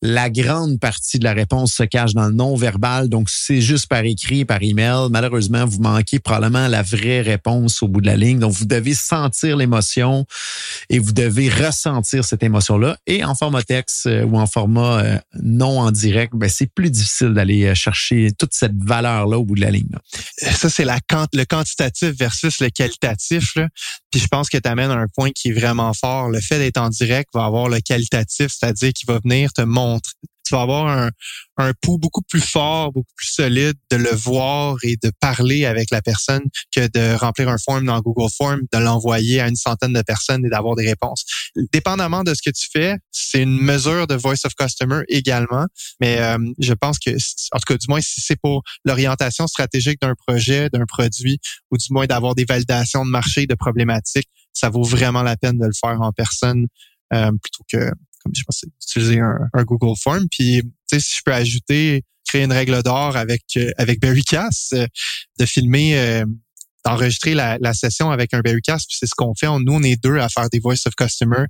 [0.05, 3.07] La grande partie de la réponse se cache dans le non-verbal.
[3.07, 5.07] Donc, c'est juste par écrit, par email.
[5.09, 8.37] Malheureusement, vous manquez probablement la vraie réponse au bout de la ligne.
[8.37, 10.25] Donc, vous devez sentir l'émotion
[10.89, 12.97] et vous devez ressentir cette émotion-là.
[13.07, 16.91] Et en format texte euh, ou en format euh, non en direct, ben, c'est plus
[16.91, 19.95] difficile d'aller euh, chercher toute cette valeur-là au bout de la ligne.
[20.37, 20.99] Ça, c'est la
[21.31, 23.55] le quantitatif versus le qualitatif.
[23.55, 23.69] Là.
[24.11, 26.29] Puis je pense que tu amènes un point qui est vraiment fort.
[26.29, 29.92] Le fait d'être en direct va avoir le qualitatif, c'est-à-dire qu'il va venir te montrer,
[29.99, 31.09] tu vas avoir un,
[31.57, 35.89] un pouls beaucoup plus fort, beaucoup plus solide de le voir et de parler avec
[35.91, 36.43] la personne
[36.75, 40.45] que de remplir un form dans Google Form, de l'envoyer à une centaine de personnes
[40.45, 41.23] et d'avoir des réponses.
[41.71, 45.65] Dépendamment de ce que tu fais, c'est une mesure de voice of customer également,
[46.01, 50.01] mais euh, je pense que, en tout cas, du moins si c'est pour l'orientation stratégique
[50.01, 51.39] d'un projet, d'un produit,
[51.71, 55.57] ou du moins d'avoir des validations de marché, de problématiques, ça vaut vraiment la peine
[55.57, 56.67] de le faire en personne
[57.11, 57.91] plutôt que
[58.23, 60.27] comme je pense utiliser un, un Google Form.
[60.29, 63.43] Puis si je peux ajouter créer une règle d'or avec
[63.77, 64.75] avec Berrycast,
[65.39, 66.23] de filmer
[66.85, 68.87] d'enregistrer la, la, session avec un Berrycast.
[68.87, 69.47] Puis c'est ce qu'on fait.
[69.47, 71.45] nous, on est deux à faire des voice of customer.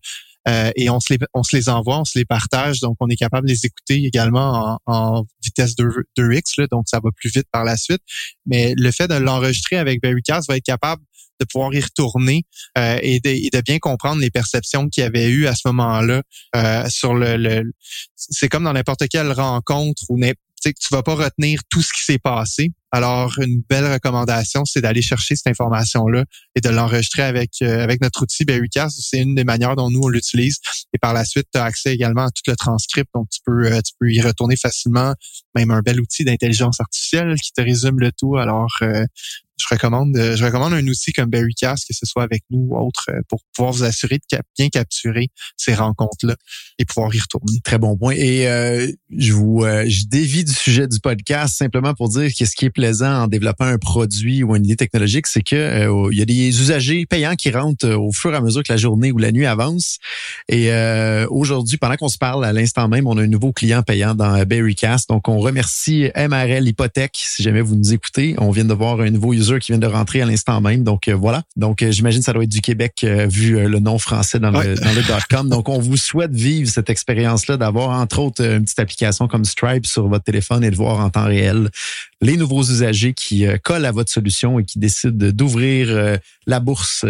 [0.48, 3.08] Euh, et on se, les, on se les envoie, on se les partage, donc on
[3.08, 7.12] est capable de les écouter également en, en vitesse 2, 2x, là, donc ça va
[7.16, 8.02] plus vite par la suite.
[8.46, 11.02] Mais le fait de l'enregistrer avec Berrycast va être capable
[11.44, 12.44] de pouvoir y retourner
[12.78, 15.68] euh, et, de, et, de, bien comprendre les perceptions qu'il y avait eu à ce
[15.68, 16.22] moment-là
[16.56, 17.72] euh, sur le, le
[18.16, 20.18] c'est comme dans n'importe quelle rencontre ou
[20.64, 22.72] tu tu vas pas retenir tout ce qui s'est passé.
[22.92, 26.26] Alors, une belle recommandation, c'est d'aller chercher cette information-là
[26.56, 29.00] et de l'enregistrer avec euh, avec notre outil Berrycast.
[29.02, 30.60] C'est une des manières dont nous on l'utilise.
[30.94, 33.66] Et par la suite, tu as accès également à tout le transcript, donc tu peux
[33.66, 35.16] euh, tu peux y retourner facilement.
[35.56, 38.38] Même un bel outil d'intelligence artificielle qui te résume le tout.
[38.38, 39.06] Alors, euh,
[39.58, 42.78] je recommande, euh, je recommande un outil comme Berrycast, que ce soit avec nous ou
[42.78, 46.36] autre, euh, pour pouvoir vous assurer de bien capturer ces rencontres-là
[46.80, 47.60] et pouvoir y retourner.
[47.64, 48.16] Très bon point.
[48.16, 52.56] Et euh, je vous, je dévie du sujet du podcast simplement pour dire que ce
[52.56, 56.22] qui est plaisant en développant un produit ou une idée technologique, c'est que il y
[56.22, 59.18] a des usagers payants qui rentrent au fur et à mesure que la journée ou
[59.18, 60.00] la nuit avance.
[60.50, 60.72] Et
[61.30, 64.44] aujourd'hui, pendant qu'on se parle, à l'instant même, on a un nouveau client payant dans
[64.46, 65.10] Berrycast.
[65.10, 67.18] Donc, on remercie MRL Hypothèque.
[67.18, 69.88] Si jamais vous nous écoutez, on vient de voir un nouveau user qui vient de
[69.88, 70.84] rentrer à l'instant même.
[70.84, 71.44] Donc euh, voilà.
[71.56, 74.52] Donc euh, j'imagine que ça doit être du Québec euh, vu le nom français dans
[74.52, 75.50] le, dans le .com.
[75.50, 79.86] Donc on vous souhaite vivre cette expérience-là, d'avoir entre autres une petite application comme Stripe
[79.86, 81.70] sur votre téléphone et de voir en temps réel
[82.22, 87.06] les nouveaux usagers qui collent à votre solution et qui décident d'ouvrir la bourse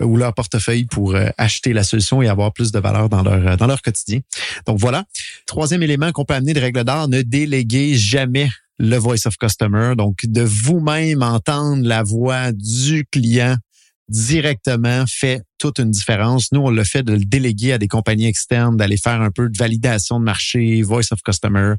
[0.00, 3.66] ou leur portefeuille pour acheter la solution et avoir plus de valeur dans leur dans
[3.68, 4.20] leur quotidien.
[4.66, 5.04] Donc voilà.
[5.46, 8.48] Troisième élément qu'on peut amener de règle d'art, ne déléguez jamais
[8.80, 9.94] le voice of customer.
[9.94, 13.56] Donc, de vous-même entendre la voix du client
[14.08, 16.50] directement fait toute une différence.
[16.50, 19.48] Nous, on le fait de le déléguer à des compagnies externes, d'aller faire un peu
[19.48, 21.74] de validation de marché, voice of customer.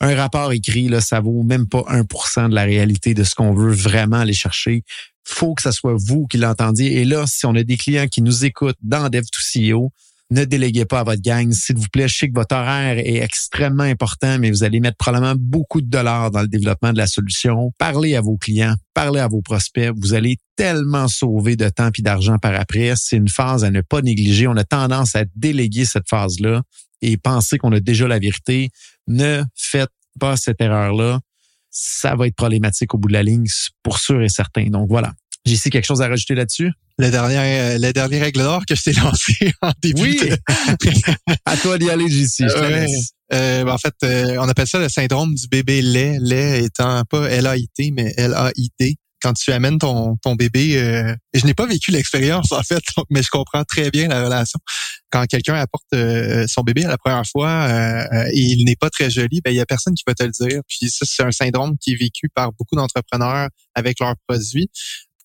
[0.00, 3.54] Un rapport écrit, là, ça vaut même pas 1% de la réalité de ce qu'on
[3.54, 4.82] veut vraiment aller chercher.
[5.24, 7.00] Faut que ce soit vous qui l'entendiez.
[7.00, 9.90] Et là, si on a des clients qui nous écoutent dans Dev2CEO,
[10.30, 12.08] ne déléguez pas à votre gang, s'il vous plaît.
[12.08, 15.88] Je sais que votre horaire est extrêmement important, mais vous allez mettre probablement beaucoup de
[15.88, 17.72] dollars dans le développement de la solution.
[17.78, 19.90] Parlez à vos clients, parlez à vos prospects.
[19.96, 22.92] Vous allez tellement sauver de temps et d'argent par après.
[22.96, 24.46] C'est une phase à ne pas négliger.
[24.48, 26.62] On a tendance à déléguer cette phase-là
[27.00, 28.68] et penser qu'on a déjà la vérité.
[29.06, 31.20] Ne faites pas cette erreur-là.
[31.70, 33.46] Ça va être problématique au bout de la ligne,
[33.82, 34.66] pour sûr et certain.
[34.66, 35.12] Donc voilà.
[35.48, 36.72] J'ai ici quelque chose à rajouter là-dessus?
[36.98, 40.02] La dernière, euh, la dernière règle d'or que je t'ai lancée en début.
[40.02, 40.20] Oui.
[41.46, 42.42] à toi d'y aller, JC.
[43.32, 46.18] Euh, ben, en fait, euh, on appelle ça le syndrome du bébé lait.
[46.20, 48.96] Lait étant pas L-A-I-T, mais L-A-I-T.
[49.22, 53.22] Quand tu amènes ton, ton bébé, euh, je n'ai pas vécu l'expérience en fait, mais
[53.22, 54.60] je comprends très bien la relation.
[55.10, 55.86] Quand quelqu'un apporte
[56.46, 57.68] son bébé à la première fois
[58.32, 60.30] et il n'est pas très joli, ben il y a personne qui va te le
[60.30, 60.60] dire.
[60.68, 64.68] Puis ça, c'est un syndrome qui est vécu par beaucoup d'entrepreneurs avec leurs produits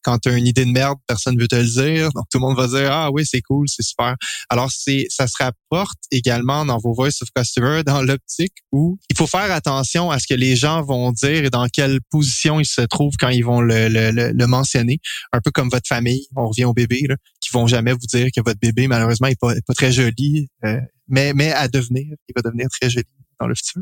[0.04, 2.12] quand tu as une idée de merde, personne ne veut te le dire.
[2.14, 4.16] Donc tout le monde va dire ah oui, c'est cool, c'est super.
[4.50, 9.18] Alors c'est ça se rapporte également dans vos voice of customer dans l'optique où il
[9.18, 12.66] faut faire attention à ce que les gens vont dire et dans quelle position ils
[12.66, 15.00] se trouvent quand ils vont le, le, le, mentionner.
[15.32, 18.28] Un peu comme votre famille, on revient au bébé, là, qui vont jamais vous dire
[18.36, 22.34] que votre bébé malheureusement est pas, pas très joli, euh, mais mais à devenir, il
[22.36, 23.06] va devenir très joli
[23.40, 23.82] dans le futur.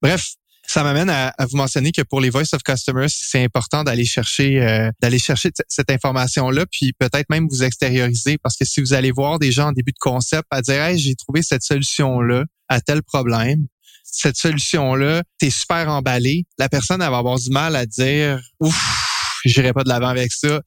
[0.00, 0.34] Bref,
[0.66, 4.62] ça m'amène à, vous mentionner que pour les voice of customers, c'est important d'aller chercher
[4.62, 8.92] euh, d'aller chercher cette information là, puis peut-être même vous extérioriser parce que si vous
[8.94, 12.20] allez voir des gens en début de concept à dire hey, j'ai trouvé cette solution
[12.20, 13.66] là à tel problème,
[14.04, 18.40] cette solution là, t'es super emballé, la personne elle va avoir du mal à dire
[18.60, 20.60] ouf, j'irai pas de l'avant avec ça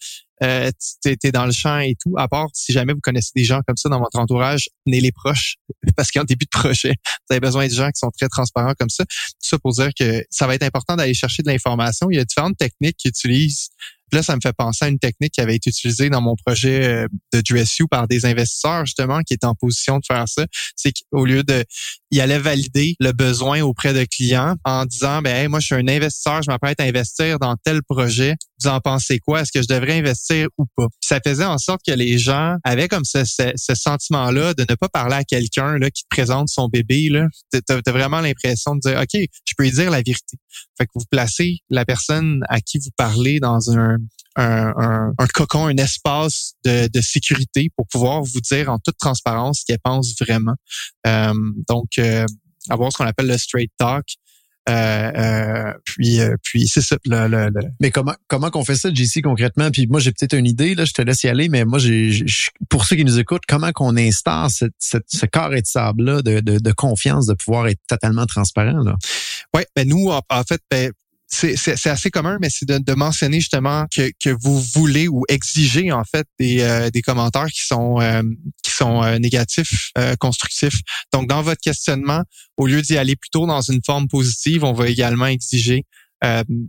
[0.43, 0.71] euh,
[1.03, 3.61] tu es, dans le champ et tout, à part si jamais vous connaissez des gens
[3.67, 5.55] comme ça dans votre entourage, tenez les proches,
[5.95, 8.89] parce qu'en début de projet, vous avez besoin de gens qui sont très transparents comme
[8.89, 9.05] ça.
[9.05, 12.09] Tout ça pour dire que ça va être important d'aller chercher de l'information.
[12.09, 13.69] Il y a différentes techniques qui utilisent
[14.11, 16.83] là, ça me fait penser à une technique qui avait été utilisée dans mon projet
[16.83, 20.45] euh, de DuSU par des investisseurs, justement, qui étaient en position de faire ça.
[20.75, 21.63] C'est qu'au lieu de,
[22.11, 25.87] il allait valider le besoin auprès de clients en disant, ben, moi, je suis un
[25.87, 28.35] investisseur, je m'apprête à investir dans tel projet.
[28.65, 29.41] Vous en pensez quoi?
[29.41, 30.87] Est-ce que je devrais investir ou pas?
[30.99, 34.89] ça faisait en sorte que les gens avaient comme ce, ce, sentiment-là de ne pas
[34.89, 37.09] parler à quelqu'un qui te présente son bébé.
[37.51, 40.37] T'as, as vraiment l'impression de dire, ok, je peux lui dire la vérité.
[40.77, 43.97] Fait que vous placez la personne à qui vous parlez dans un
[44.37, 49.79] un, cocon, un espace de, sécurité pour pouvoir vous dire en toute transparence ce qu'elle
[49.79, 50.55] pense vraiment.
[51.07, 51.33] Euh,
[51.69, 52.25] donc, euh,
[52.69, 54.05] avoir ce qu'on appelle le straight talk.
[54.65, 56.97] Puis puis c'est ça.
[57.05, 57.49] Le,
[57.79, 59.69] Mais comment comment qu'on fait ça, JC concrètement?
[59.71, 62.25] Puis moi j'ai peut-être une idée là, je te laisse y aller, mais moi j'ai
[62.69, 66.39] pour ceux qui nous écoutent, comment qu'on instaure cette, ce carré de sable là de,
[66.39, 68.95] de, de, confiance, de pouvoir être totalement transparent là?
[69.53, 70.91] Ouais, ben nous en, fait, ben,
[71.27, 76.03] c'est assez commun, mais c'est de, mentionner justement que, que vous voulez ou exigez en
[76.03, 78.21] fait des, euh, des commentaires qui sont euh,
[78.63, 80.79] qui sont euh, négatifs, constructifs.
[81.11, 82.21] Donc dans votre questionnement,
[82.57, 85.83] au lieu d'y aller plutôt dans une forme positive, on va également exiger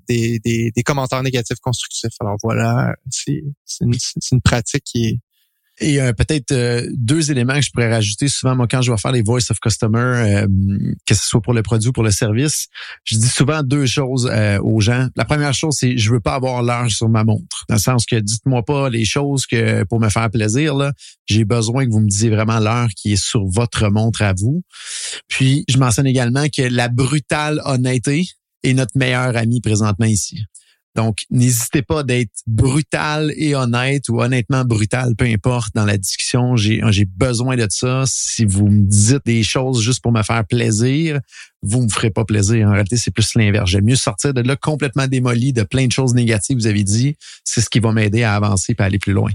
[0.08, 2.12] des, des, commentaires négatifs constructifs.
[2.20, 3.42] Alors voilà, c'est
[3.80, 3.94] une,
[4.32, 5.18] une pratique qui est
[5.78, 8.96] et euh, peut-être euh, deux éléments que je pourrais rajouter souvent, moi, quand je vais
[8.96, 10.46] faire les voice of customer, euh,
[11.06, 12.68] que ce soit pour le produit ou pour le service,
[13.04, 14.30] je dis souvent deux choses
[14.62, 15.08] aux gens.
[15.16, 17.64] La première chose, c'est je veux pas avoir l'heure sur ma montre.
[17.68, 20.74] Dans le sens que dites-moi pas les choses que pour me faire plaisir.
[20.74, 20.92] Là,
[21.26, 24.62] j'ai besoin que vous me disiez vraiment l'heure qui est sur votre montre à vous.
[25.28, 28.26] Puis, je mentionne également que la brutale honnêteté
[28.62, 30.42] est notre meilleur ami présentement ici.
[30.96, 36.56] Donc, n'hésitez pas d'être brutal et honnête ou honnêtement brutal, peu importe, dans la discussion.
[36.56, 38.04] J'ai, besoin de ça.
[38.06, 41.20] Si vous me dites des choses juste pour me faire plaisir,
[41.62, 42.68] vous me ferez pas plaisir.
[42.68, 43.70] En réalité, c'est plus l'inverse.
[43.70, 47.16] J'aime mieux sortir de là complètement démoli de plein de choses négatives, vous avez dit.
[47.44, 49.30] C'est ce qui va m'aider à avancer et à aller plus loin.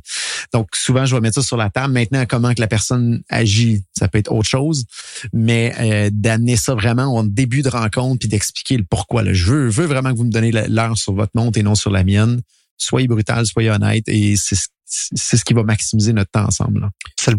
[0.53, 1.93] Donc, souvent, je vais mettre ça sur la table.
[1.93, 4.85] Maintenant, comment que la personne agit, ça peut être autre chose.
[5.33, 9.23] Mais euh, d'amener ça vraiment au début de rencontre puis d'expliquer le pourquoi.
[9.23, 9.33] Là.
[9.33, 11.91] Je, veux, veux vraiment que vous me donnez l'heure sur votre montre et non sur
[11.91, 12.41] la mienne.
[12.77, 14.07] Soyez brutal, soyez honnête.
[14.07, 14.55] Et c'est
[14.91, 16.89] c'est ce qui va maximiser notre temps ensemble.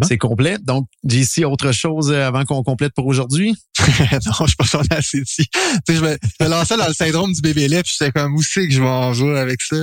[0.03, 0.57] C'est complet.
[0.63, 3.55] Donc, ici autre chose euh, avant qu'on complète pour aujourd'hui?
[3.79, 5.25] non, je pense qu'on a assez dit.
[5.37, 5.49] Tu
[5.87, 8.35] sais, je, me, je me lançais dans le syndrome du bébé lait, puis j'étais comme,
[8.35, 9.77] où c'est que je vais en jouer avec ça?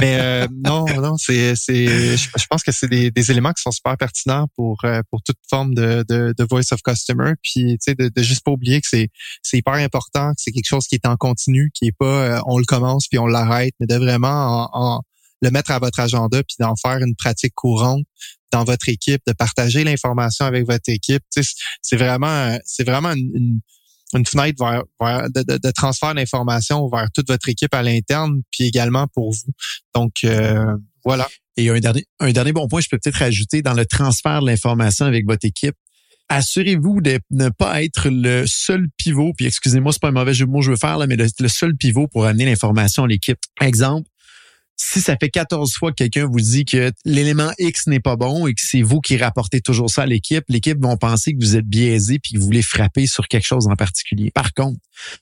[0.00, 3.72] Mais euh, non, non, c'est, c'est, je, pense que c'est des, des, éléments qui sont
[3.72, 7.32] super pertinents pour euh, pour toute forme de, de, de voice of customer.
[7.42, 9.08] Puis, tu sais, de, de juste pas oublier que c'est
[9.42, 12.58] c'est hyper important, que c'est quelque chose qui est en continu, qui est pas, on
[12.58, 15.02] le commence puis on l'arrête, mais de vraiment en
[15.40, 18.04] le mettre à votre agenda puis d'en faire une pratique courante
[18.54, 21.22] dans votre équipe, de partager l'information avec votre équipe.
[21.82, 23.60] c'est vraiment, c'est vraiment une,
[24.26, 24.64] fenêtre
[25.00, 29.52] vers, de, transfert d'information vers toute votre équipe à l'interne, puis également pour vous.
[29.92, 31.28] Donc euh, voilà.
[31.56, 34.46] Et un dernier, un dernier bon point, je peux peut-être rajouter dans le transfert de
[34.46, 35.74] l'information avec votre équipe.
[36.28, 40.46] Assurez-vous de ne pas être le seul pivot, puis excusez-moi, c'est pas un mauvais jeu
[40.46, 43.38] que je veux faire, là, mais le seul pivot pour amener l'information à l'équipe.
[43.60, 44.08] Exemple,
[44.76, 48.46] si ça fait 14 fois que quelqu'un vous dit que l'élément X n'est pas bon
[48.46, 51.56] et que c'est vous qui rapportez toujours ça à l'équipe, l'équipe vont penser que vous
[51.56, 54.30] êtes biaisé puis que vous voulez frapper sur quelque chose en particulier.
[54.30, 54.78] Par contre,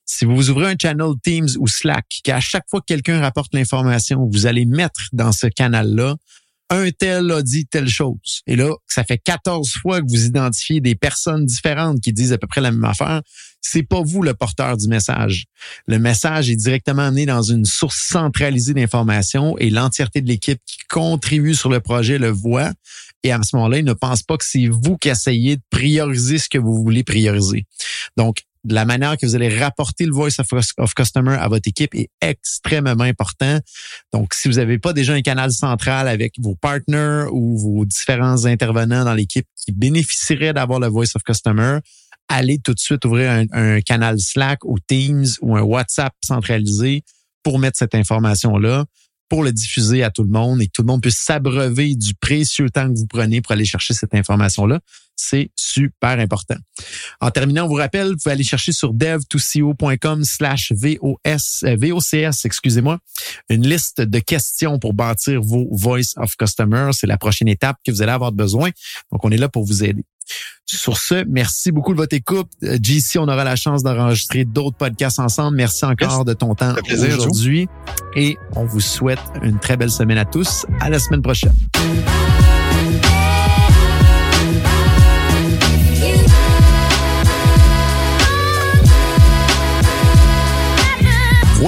[0.06, 4.28] si vous ouvrez un channel Teams ou Slack, qu'à chaque fois que quelqu'un rapporte l'information,
[4.30, 6.16] vous allez mettre dans ce canal-là
[6.72, 8.40] un tel a dit telle chose.
[8.46, 12.38] Et là, ça fait 14 fois que vous identifiez des personnes différentes qui disent à
[12.38, 13.20] peu près la même affaire.
[13.60, 15.44] C'est pas vous le porteur du message.
[15.86, 20.78] Le message est directement amené dans une source centralisée d'informations et l'entièreté de l'équipe qui
[20.88, 22.72] contribue sur le projet le voit.
[23.22, 26.38] Et à ce moment-là, il ne pense pas que c'est vous qui essayez de prioriser
[26.38, 27.66] ce que vous voulez prioriser.
[28.16, 32.10] Donc, la manière que vous allez rapporter le voice of, customer à votre équipe est
[32.20, 33.58] extrêmement important.
[34.12, 38.44] Donc, si vous n'avez pas déjà un canal central avec vos partners ou vos différents
[38.46, 41.78] intervenants dans l'équipe qui bénéficieraient d'avoir le voice of customer,
[42.28, 47.02] allez tout de suite ouvrir un, un, canal Slack ou Teams ou un WhatsApp centralisé
[47.42, 48.84] pour mettre cette information-là
[49.32, 52.12] pour le diffuser à tout le monde et que tout le monde puisse s'abreuver du
[52.12, 54.80] précieux temps que vous prenez pour aller chercher cette information-là.
[55.16, 56.56] C'est super important.
[57.20, 62.44] En terminant, on vous rappelle, vous pouvez aller chercher sur dev2co.com slash VOS, euh, VOCS,
[62.44, 62.98] excusez-moi,
[63.48, 66.90] une liste de questions pour bâtir vos Voice of Customer.
[66.92, 68.70] C'est la prochaine étape que vous allez avoir besoin.
[69.10, 70.04] Donc, on est là pour vous aider.
[70.66, 72.50] Sur ce, merci beaucoup de votre écoute.
[72.62, 75.56] JC, on aura la chance d'enregistrer d'autres podcasts ensemble.
[75.56, 77.68] Merci encore de ton temps aujourd'hui.
[78.16, 80.64] Et on vous souhaite une très belle semaine à tous.
[80.80, 81.54] À la semaine prochaine.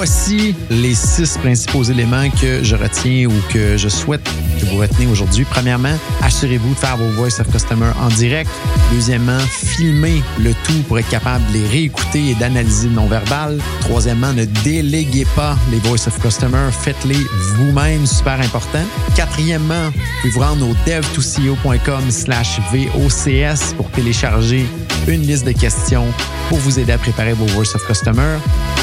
[0.05, 0.24] voice.
[0.71, 5.45] Les six principaux éléments que je retiens ou que je souhaite que vous retenez aujourd'hui.
[5.45, 8.51] Premièrement, assurez-vous de faire vos Voice of Customer en direct.
[8.93, 13.59] Deuxièmement, filmez le tout pour être capable de les réécouter et d'analyser le non-verbal.
[13.81, 16.69] Troisièmement, ne déléguez pas les Voice of Customer.
[16.71, 17.25] Faites-les
[17.57, 18.85] vous-même, super important.
[19.15, 24.67] Quatrièmement, vous pouvez vous rendre au dev2co.com slash VOCS pour télécharger
[25.07, 26.07] une liste de questions
[26.49, 28.39] pour vous aider à préparer vos Voice of Customer.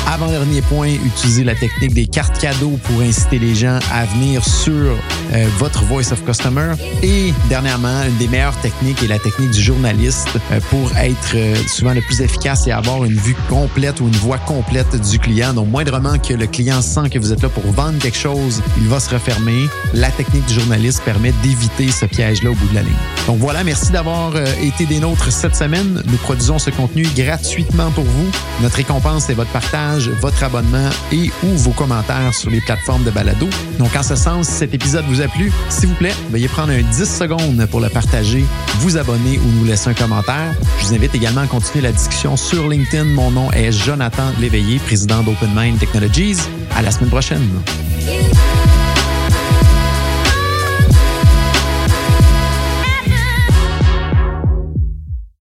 [0.07, 4.73] Avant-dernier point, utilisez la technique des cartes cadeaux pour inciter les gens à venir sur
[4.73, 6.73] euh, votre Voice of Customer.
[7.03, 11.55] Et dernièrement, une des meilleures techniques est la technique du journaliste euh, pour être euh,
[11.67, 15.53] souvent le plus efficace et avoir une vue complète ou une voix complète du client.
[15.53, 18.87] Donc, moindrement que le client sent que vous êtes là pour vendre quelque chose, il
[18.87, 19.67] va se refermer.
[19.93, 22.91] La technique du journaliste permet d'éviter ce piège-là au bout de la ligne.
[23.27, 26.01] Donc voilà, merci d'avoir été des nôtres cette semaine.
[26.05, 28.31] Nous produisons ce contenu gratuitement pour vous.
[28.61, 33.11] Notre récompense est votre partage, votre abonnement et ou vos commentaires sur les plateformes de
[33.11, 33.47] balado.
[33.77, 36.71] Donc en ce sens, si cet épisode vous a plu, s'il vous plaît, veuillez prendre
[36.71, 38.45] un 10 secondes pour le partager,
[38.79, 40.53] vous abonner ou nous laisser un commentaire.
[40.79, 43.05] Je vous invite également à continuer la discussion sur LinkedIn.
[43.05, 46.37] Mon nom est Jonathan Léveillé, président d'Open Mind Technologies.
[46.75, 47.47] À la semaine prochaine.